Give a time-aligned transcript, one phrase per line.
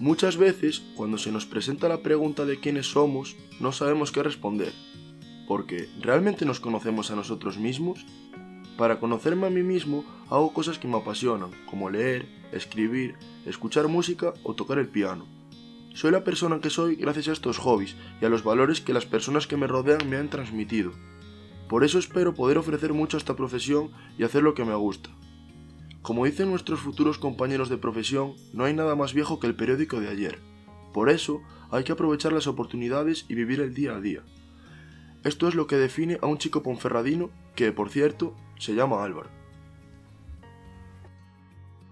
[0.00, 4.72] Muchas veces, cuando se nos presenta la pregunta de quiénes somos, no sabemos qué responder,
[5.48, 8.06] porque ¿realmente nos conocemos a nosotros mismos?
[8.76, 14.34] Para conocerme a mí mismo hago cosas que me apasionan, como leer, escribir, escuchar música
[14.44, 15.26] o tocar el piano.
[15.94, 19.04] Soy la persona que soy gracias a estos hobbies y a los valores que las
[19.04, 20.92] personas que me rodean me han transmitido.
[21.68, 25.10] Por eso espero poder ofrecer mucho a esta profesión y hacer lo que me gusta.
[26.08, 30.00] Como dicen nuestros futuros compañeros de profesión, no hay nada más viejo que el periódico
[30.00, 30.38] de ayer.
[30.94, 34.22] Por eso hay que aprovechar las oportunidades y vivir el día a día.
[35.22, 39.28] Esto es lo que define a un chico ponferradino que, por cierto, se llama Álvaro.